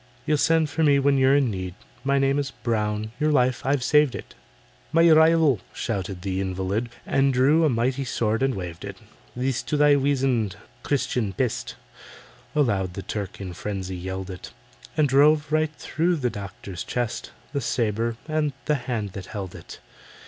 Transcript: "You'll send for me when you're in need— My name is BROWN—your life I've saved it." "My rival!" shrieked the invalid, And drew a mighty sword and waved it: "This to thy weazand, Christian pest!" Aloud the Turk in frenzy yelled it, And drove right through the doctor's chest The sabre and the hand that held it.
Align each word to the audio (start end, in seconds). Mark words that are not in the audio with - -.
"You'll 0.25 0.39
send 0.39 0.67
for 0.67 0.81
me 0.83 0.97
when 0.97 1.19
you're 1.19 1.35
in 1.35 1.51
need— 1.51 1.75
My 2.03 2.17
name 2.17 2.39
is 2.39 2.49
BROWN—your 2.49 3.31
life 3.31 3.63
I've 3.63 3.83
saved 3.83 4.15
it." 4.15 4.33
"My 4.91 5.07
rival!" 5.11 5.59
shrieked 5.73 6.23
the 6.23 6.41
invalid, 6.41 6.89
And 7.05 7.31
drew 7.31 7.63
a 7.65 7.69
mighty 7.69 8.03
sword 8.03 8.41
and 8.41 8.55
waved 8.55 8.83
it: 8.83 8.97
"This 9.35 9.61
to 9.61 9.77
thy 9.77 9.95
weazand, 9.95 10.55
Christian 10.81 11.33
pest!" 11.33 11.75
Aloud 12.55 12.95
the 12.95 13.03
Turk 13.03 13.39
in 13.39 13.53
frenzy 13.53 13.95
yelled 13.95 14.31
it, 14.31 14.49
And 14.97 15.07
drove 15.07 15.51
right 15.51 15.75
through 15.75 16.15
the 16.15 16.31
doctor's 16.31 16.83
chest 16.83 17.29
The 17.53 17.61
sabre 17.61 18.17
and 18.27 18.53
the 18.65 18.73
hand 18.89 19.11
that 19.11 19.27
held 19.27 19.53
it. 19.53 19.77